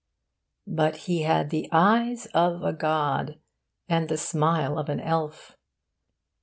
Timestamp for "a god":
2.63-3.37